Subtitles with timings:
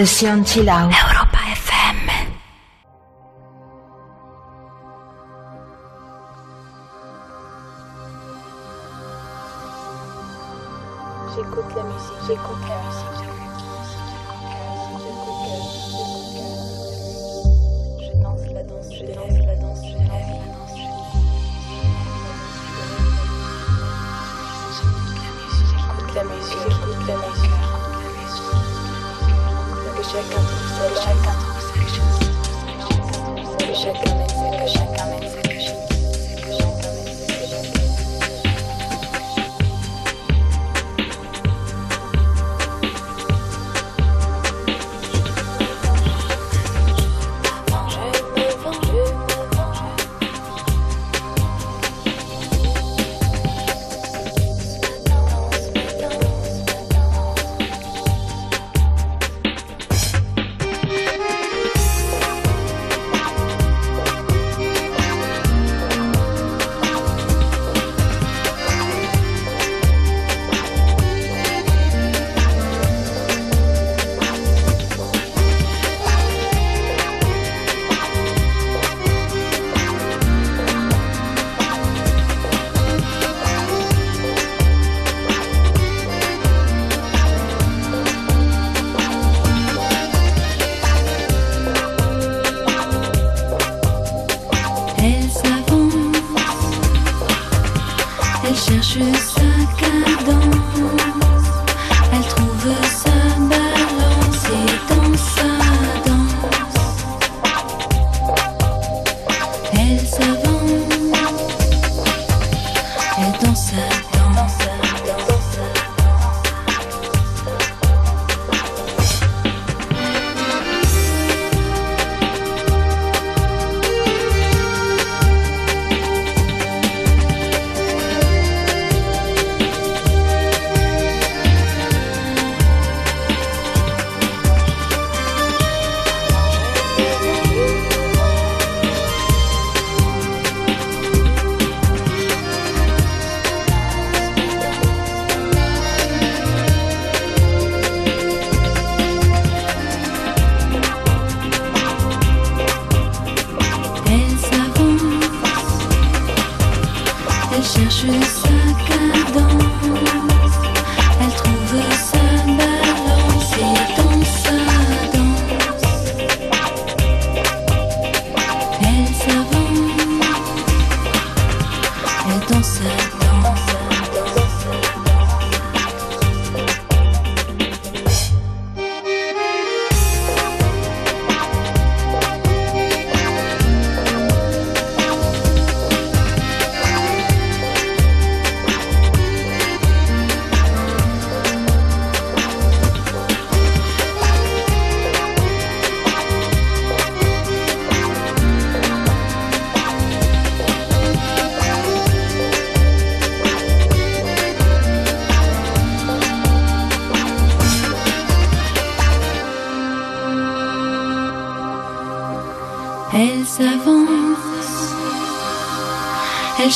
[0.00, 2.08] Session Chill J'écoute Europa FM.
[11.34, 13.28] J'écoute la musique, j'écoute la musique.
[25.60, 27.59] J'écoute la musique, j'écoute la musique.
[30.10, 30.42] Check out,
[30.96, 31.38] check out,
[33.76, 34.39] check out, check out.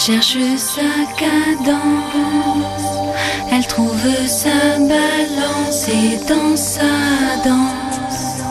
[0.06, 0.82] Elle cherche sa
[1.16, 1.80] cadence,
[3.50, 6.82] elle trouve sa balance et dans sa
[7.42, 8.42] danse,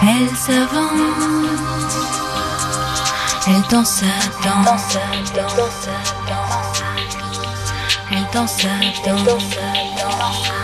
[0.00, 0.92] elle s'avance,
[3.48, 4.06] elle danse sa
[4.44, 5.96] danse, elle danse sa
[6.30, 6.78] danse,
[8.12, 8.68] elle danse sa
[9.26, 10.63] danse.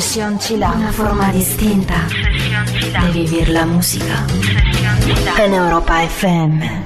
[0.00, 0.72] Sesión Chila.
[0.72, 2.06] Una forma distinta
[3.00, 4.26] de vivir la música.
[5.38, 6.85] En Europa FM.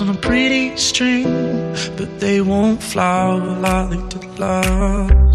[0.00, 1.24] on a pretty string,
[1.96, 5.25] but they won't flower like the love.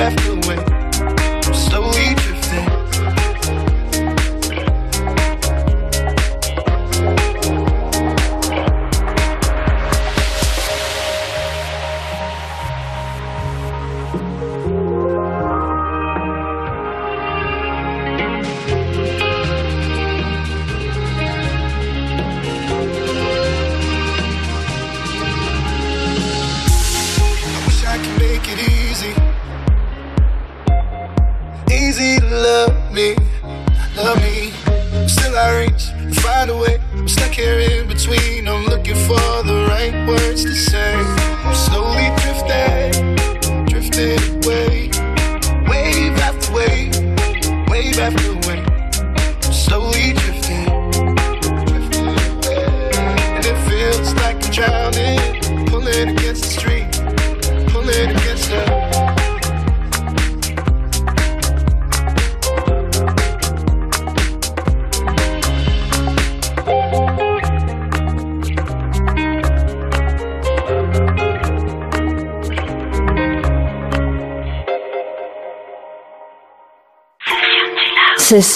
[0.00, 0.39] left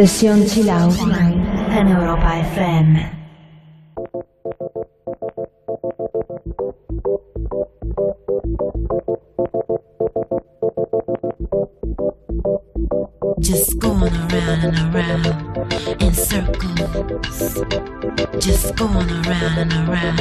[0.00, 3.12] Sesión en Europa FM.
[13.40, 15.26] Just going around and around
[16.00, 17.60] in circles.
[18.38, 20.20] Just going around and around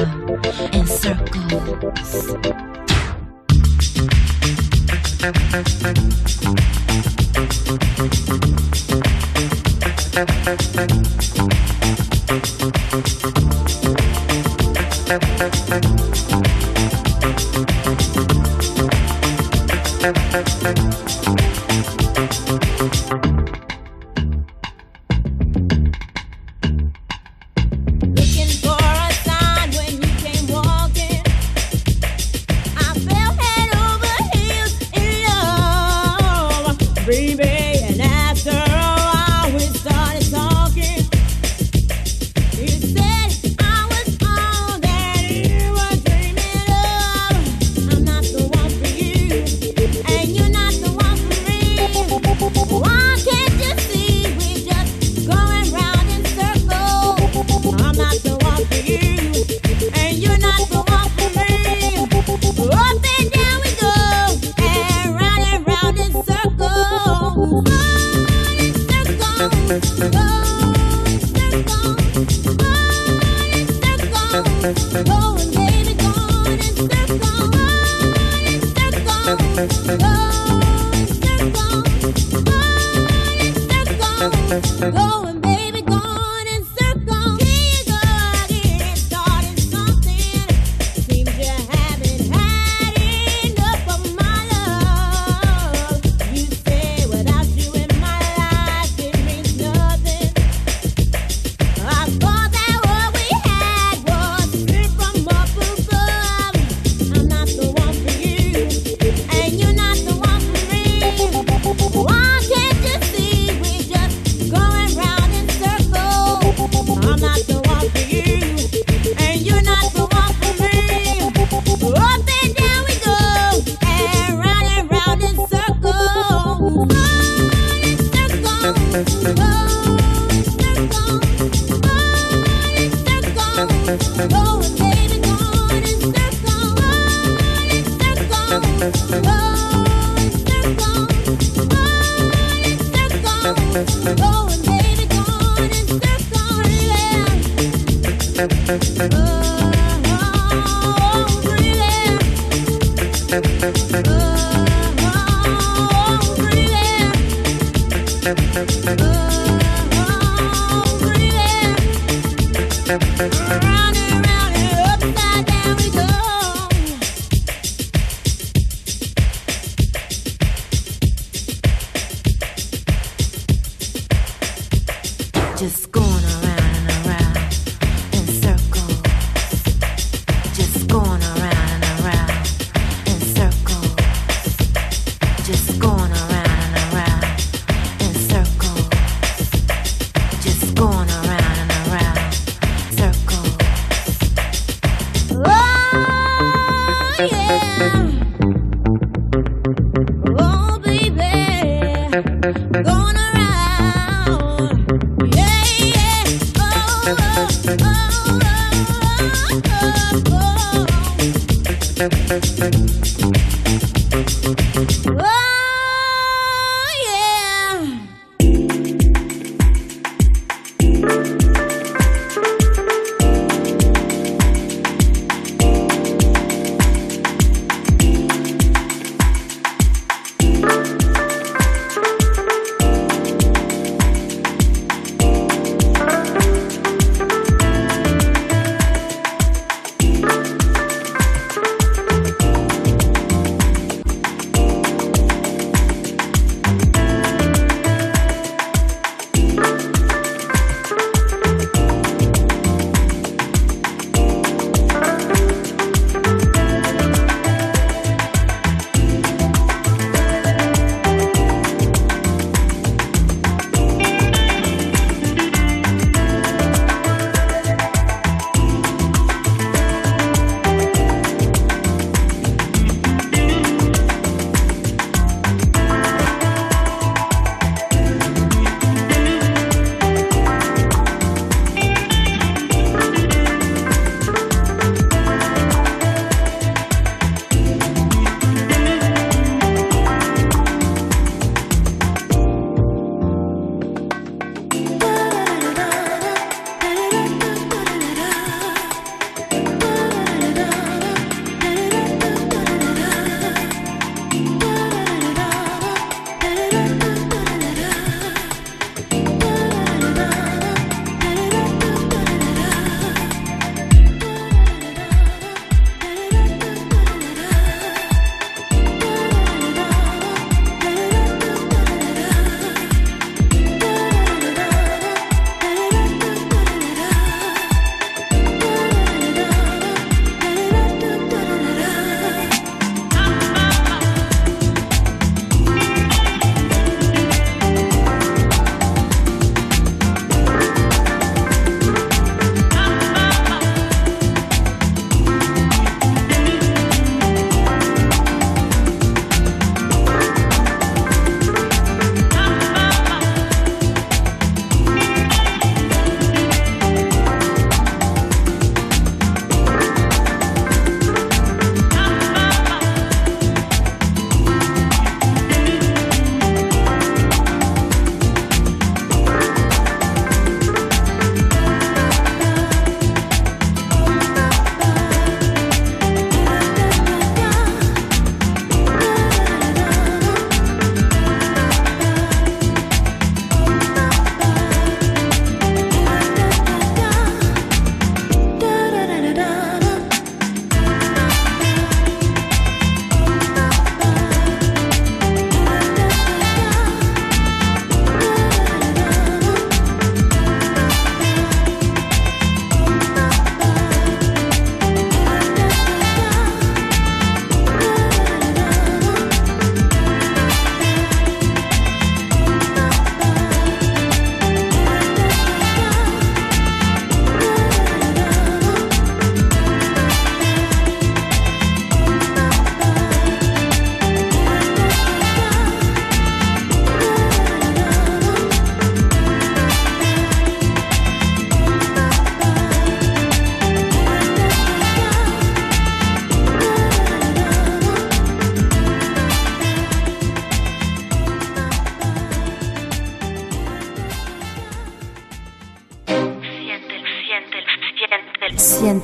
[0.75, 2.39] in circles.
[10.57, 11.08] Thank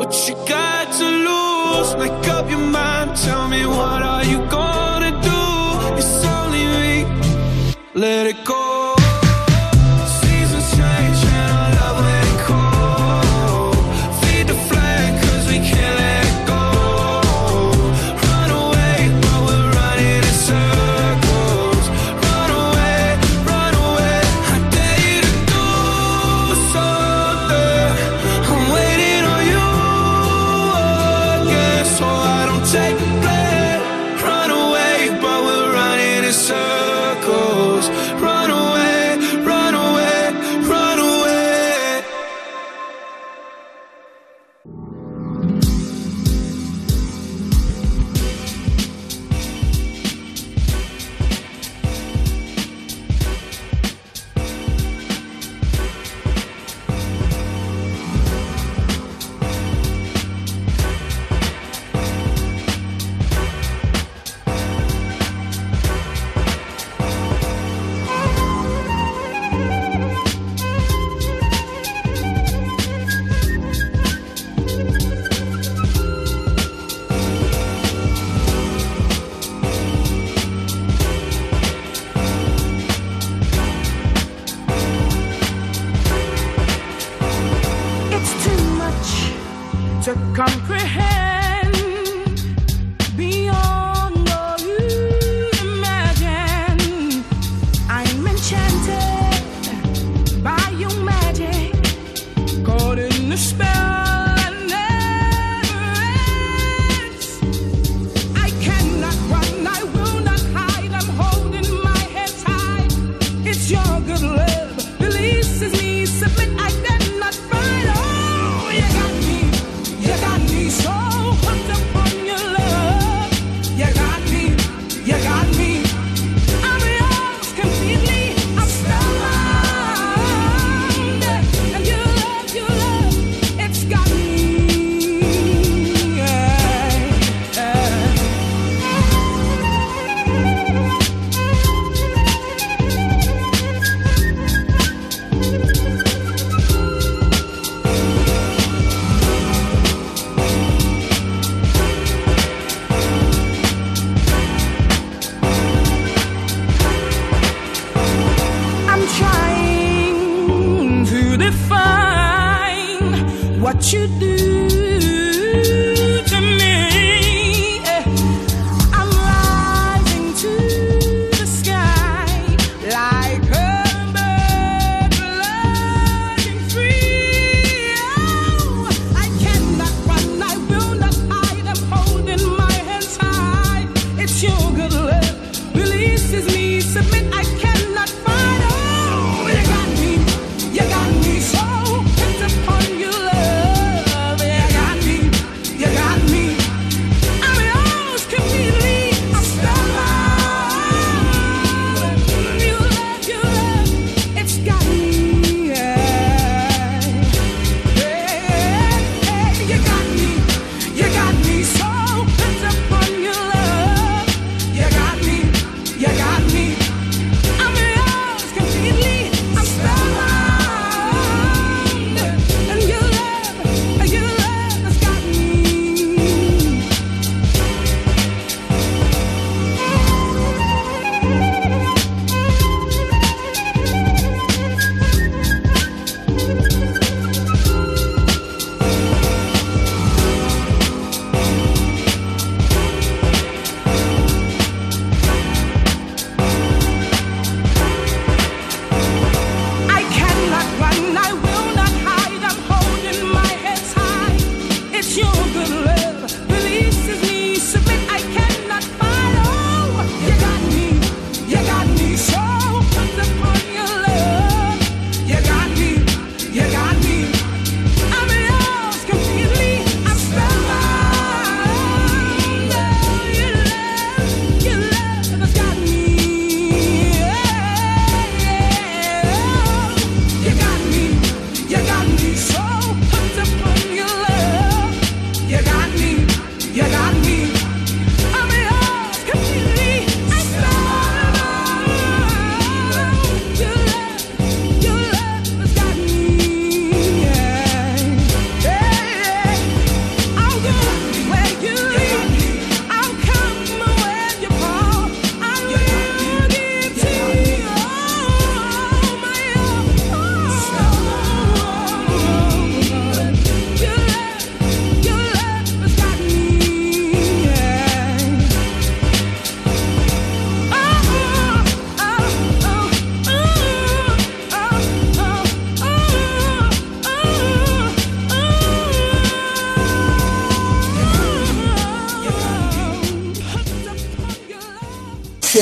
[0.00, 1.94] What you got to lose?
[1.96, 4.09] Make up your mind, tell me what I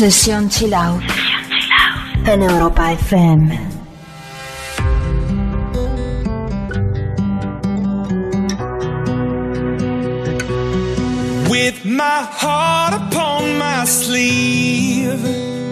[0.00, 1.02] Sesión Chill Out.
[2.24, 3.50] En Europa FM.
[11.50, 15.22] With my heart upon my sleeve,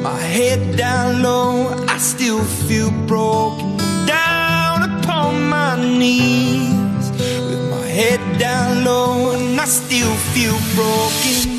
[0.02, 3.78] my head down low, I still feel broken.
[4.06, 7.10] Down upon my knees,
[7.48, 11.57] with my head down low, and I still feel broken.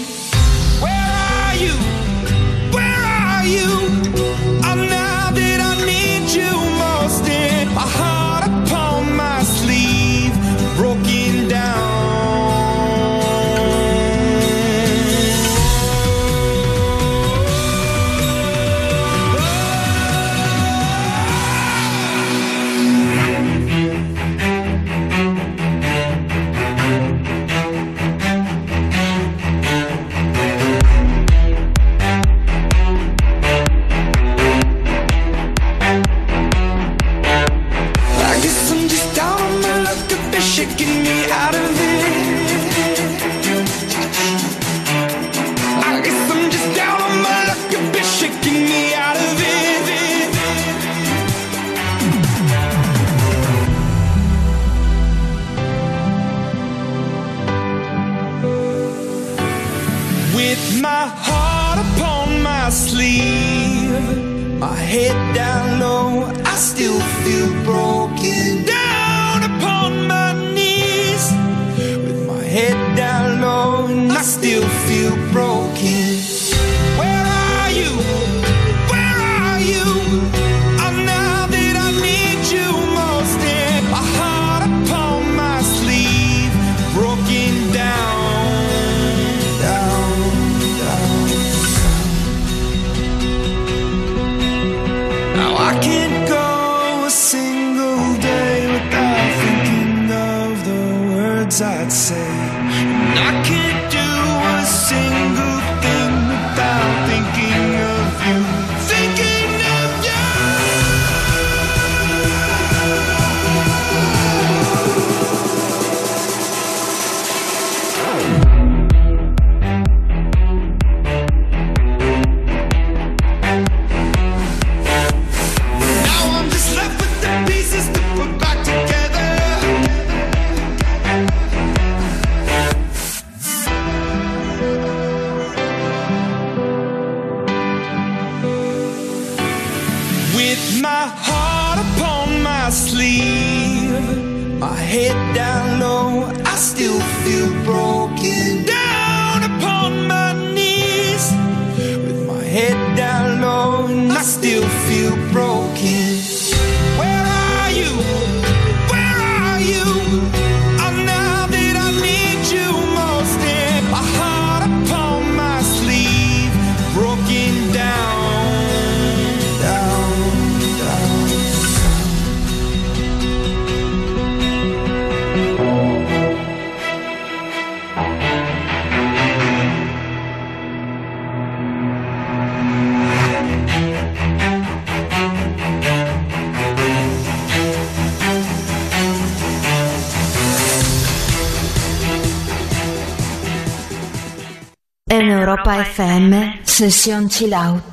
[195.29, 197.83] Europa FM, Session Chill Out.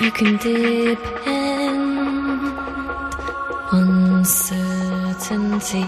[0.00, 1.80] You can depend
[3.72, 5.82] on certainty.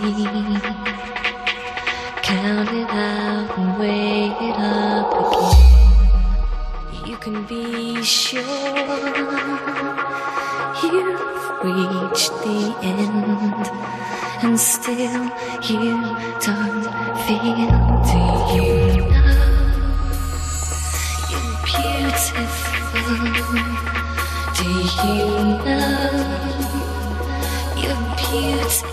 [2.22, 5.55] Count it out and weigh it up again.
[7.26, 8.40] can be sure
[10.80, 11.18] you've
[11.64, 13.66] reached the end,
[14.44, 15.24] and still
[15.68, 15.96] you
[16.46, 16.84] don't
[17.24, 17.70] feel.
[18.06, 18.18] Do
[18.54, 18.70] you
[19.10, 19.42] know
[21.32, 22.46] you're beautiful?
[24.56, 24.68] Do
[25.02, 25.18] you
[25.66, 25.82] know
[27.82, 28.86] you're beautiful?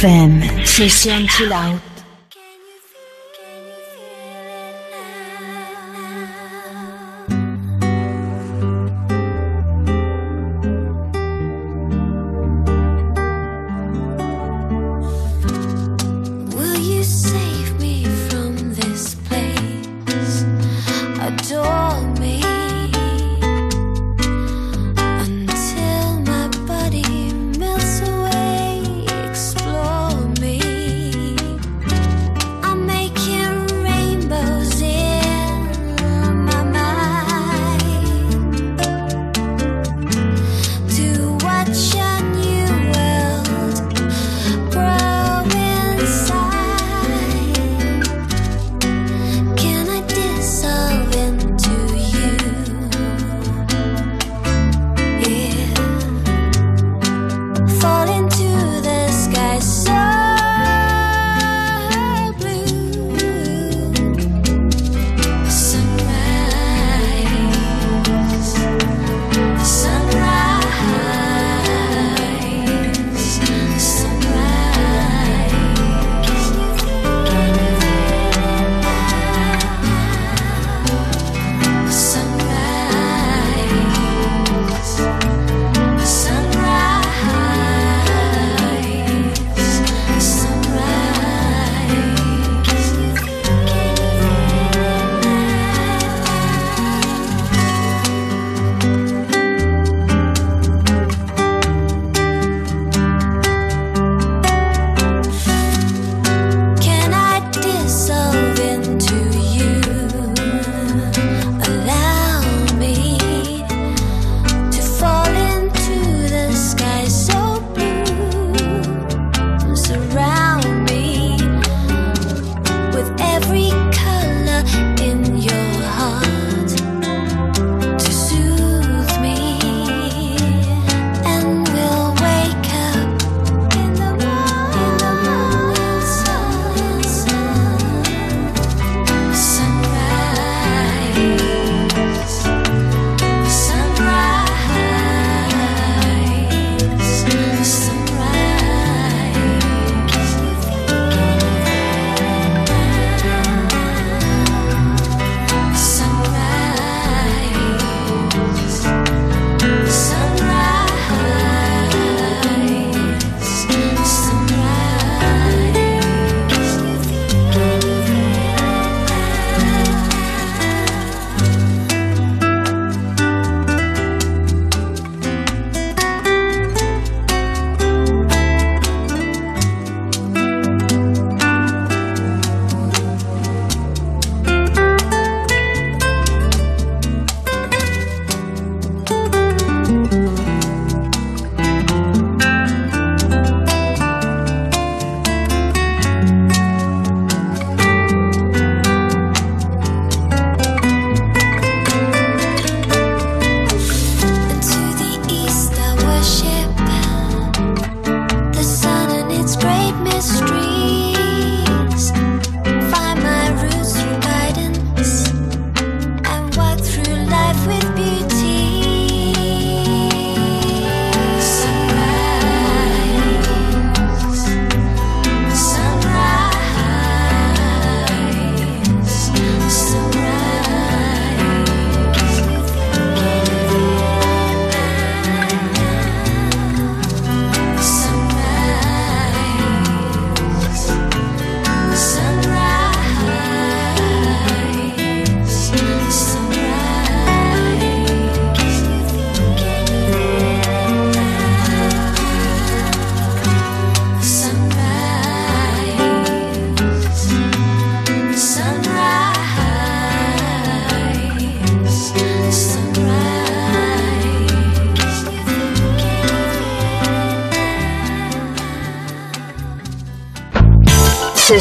[0.00, 0.64] FM.
[0.64, 1.89] Sesión Chill Out.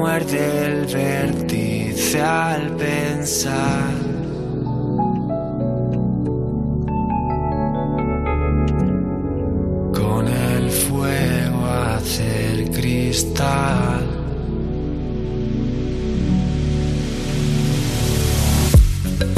[0.00, 3.92] Muerde el vértice al pensar.
[9.92, 14.06] Con el fuego hacer cristal.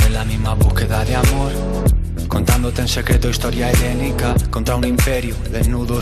[0.07, 1.53] En la misma búsqueda de amor.
[2.29, 6.02] Contándote en secreto historia helénica contra un imperio, yo.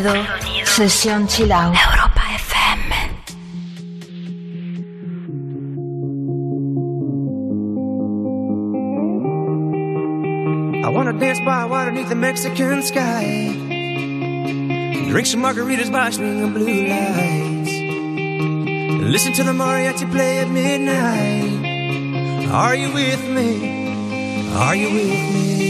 [0.00, 0.24] Sonido,
[0.64, 1.74] sesión chill out.
[1.74, 2.80] Europa FM.
[10.84, 13.52] I wanna dance by water beneath the Mexican sky.
[15.10, 17.70] Drink some margaritas by swinging blue lights.
[19.02, 22.48] Listen to the mariachi play at midnight.
[22.50, 24.48] Are you with me?
[24.54, 25.69] Are you with me?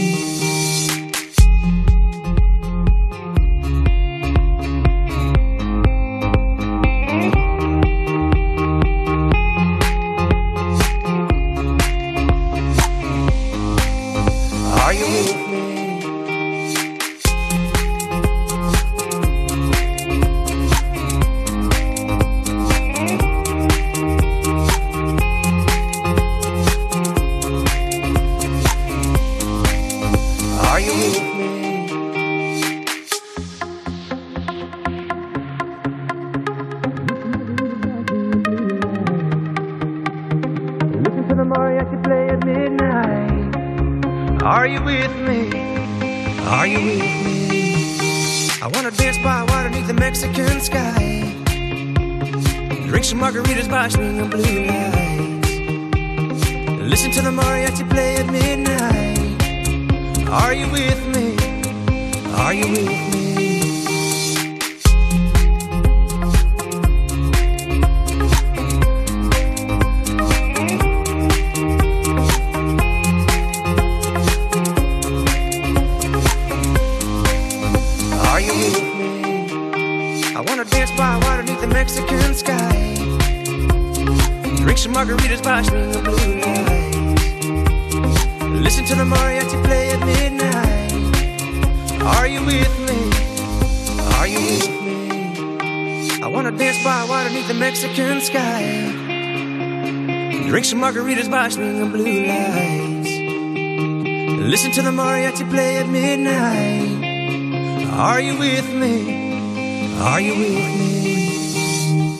[110.01, 112.17] Are you with me?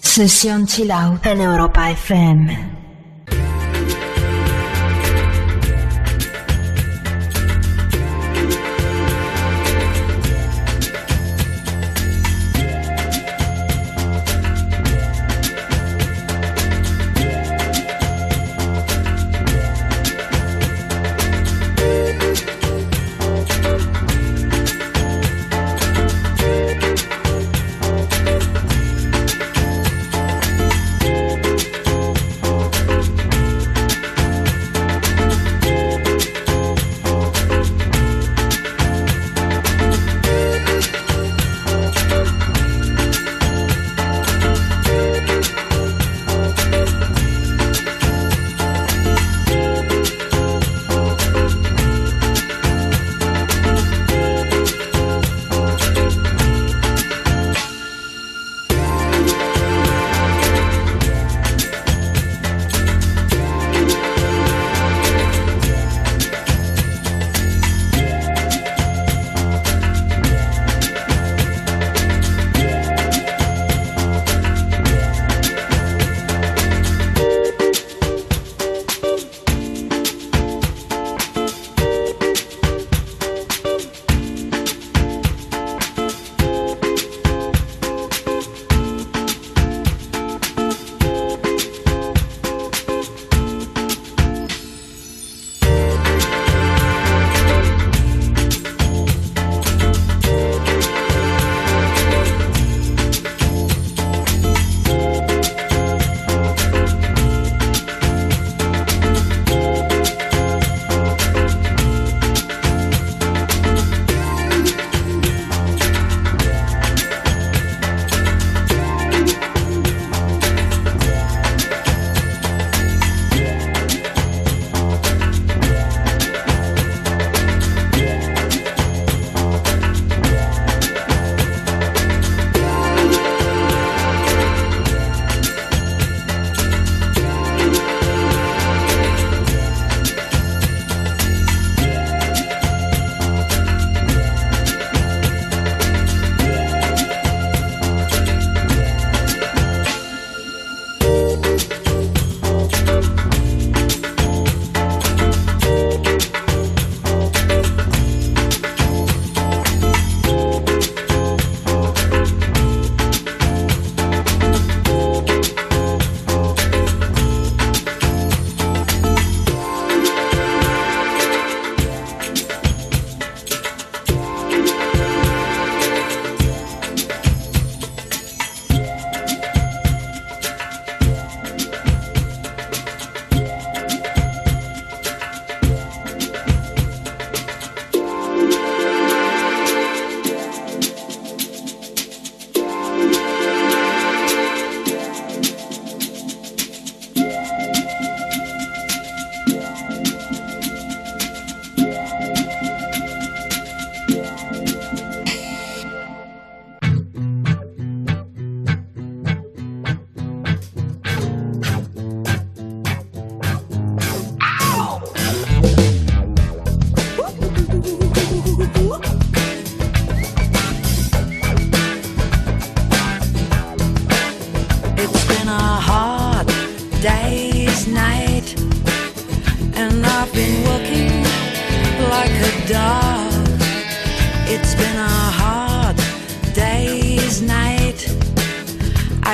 [0.00, 2.81] Session Chill Out en Europa FM.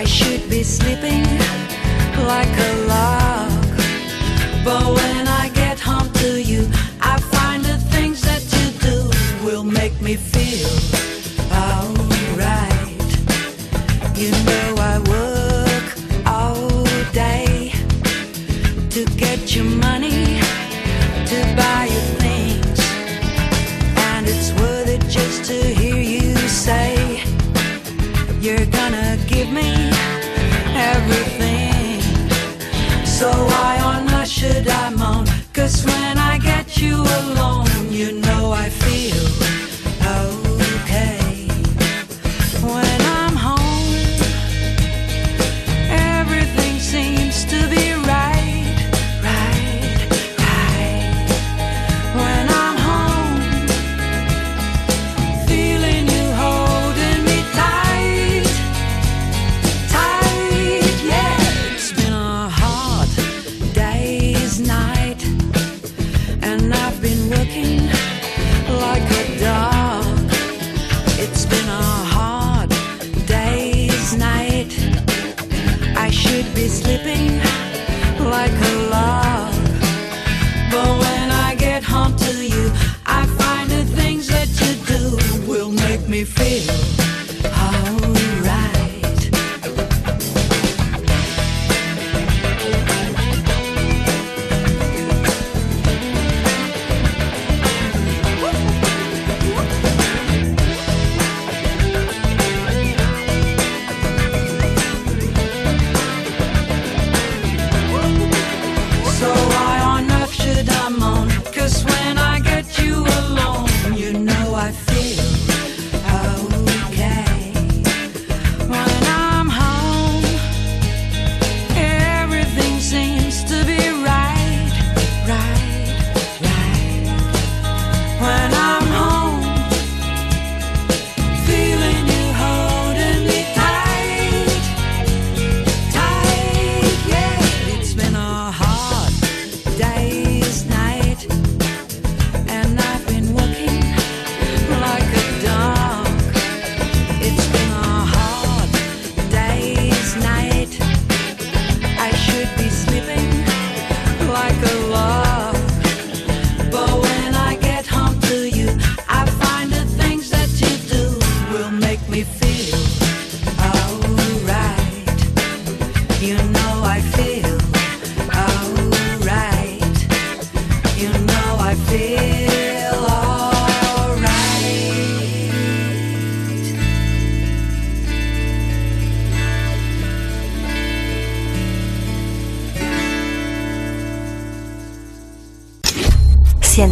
[0.01, 1.25] I should be sleeping
[2.33, 3.51] like a log,
[4.65, 5.28] but when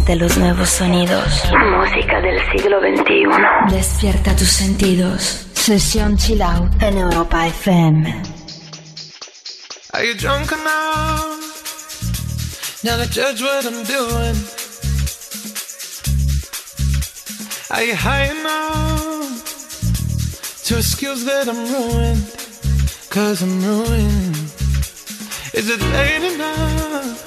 [0.07, 1.43] Siente los nuevos sonidos.
[1.51, 3.75] Música del siglo XXI.
[3.75, 5.47] Despierta tus sentidos.
[5.53, 8.21] Sesión Chill Out en Europa FM.
[9.91, 11.35] Are you drunk enough
[12.83, 14.35] now to judge what I'm doing?
[17.69, 19.43] Are you high enough
[20.67, 22.23] to excuse that I'm ruined?
[23.09, 24.37] Cause I'm ruined.
[25.53, 27.26] Is it late enough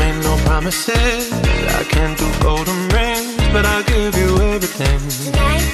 [0.00, 1.32] made no promises.
[1.80, 5.00] I can't do golden rings, but I'll give you everything.
[5.24, 5.66] Tonight.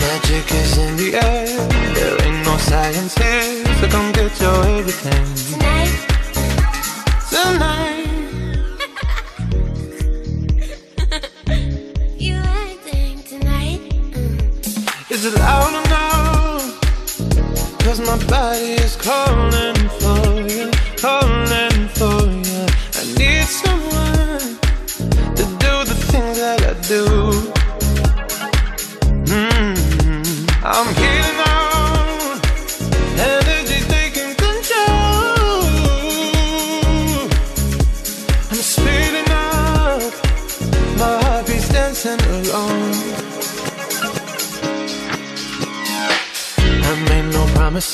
[0.00, 1.46] Magic is in the air.
[1.94, 5.26] There ain't no science here, so come get your everything.
[5.50, 5.92] Tonight.
[7.30, 7.96] Tonight.
[13.30, 13.80] Tonight?
[15.10, 16.80] Is it loud enough?
[17.84, 21.49] Cause my body is calling for you, calling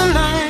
[0.00, 0.49] You acting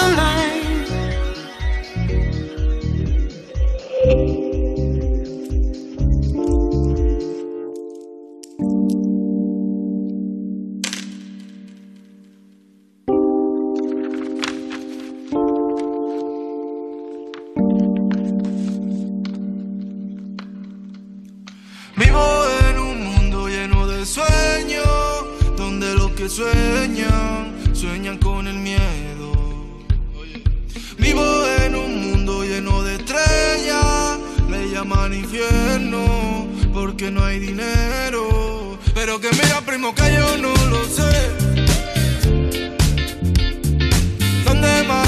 [0.00, 0.38] Tonight.
[0.38, 0.57] Vivo
[34.88, 38.78] llaman infierno, porque no hay dinero.
[38.94, 41.12] Pero que mira, primo, que yo no lo sé.
[44.44, 45.07] ¿Dónde más